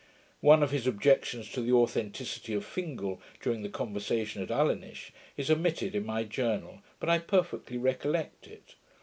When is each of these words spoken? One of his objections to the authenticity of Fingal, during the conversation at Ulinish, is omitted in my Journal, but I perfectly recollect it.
One 0.39 0.63
of 0.63 0.71
his 0.71 0.87
objections 0.87 1.51
to 1.51 1.61
the 1.61 1.73
authenticity 1.73 2.55
of 2.55 2.65
Fingal, 2.65 3.21
during 3.39 3.61
the 3.61 3.69
conversation 3.69 4.41
at 4.41 4.49
Ulinish, 4.49 5.11
is 5.37 5.51
omitted 5.51 5.93
in 5.93 6.07
my 6.07 6.23
Journal, 6.23 6.81
but 6.99 7.07
I 7.07 7.19
perfectly 7.19 7.77
recollect 7.77 8.47
it. 8.47 8.73